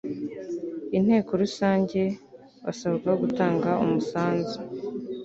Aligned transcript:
inteko 0.97 1.31
rusange 1.41 2.01
basabwa 2.65 3.11
gutanga 3.21 3.69
umusanzu 3.83 4.57